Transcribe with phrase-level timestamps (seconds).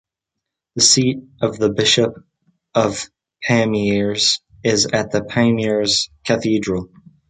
[0.77, 2.15] The seat of the Bishop
[2.73, 3.07] of
[3.47, 6.89] Pamiers is at the Pamiers Cathedral.